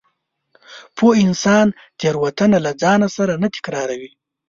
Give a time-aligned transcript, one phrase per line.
[0.95, 1.67] پوه انسان
[1.99, 4.11] تېروتنه له ځان سره نه تکراروي.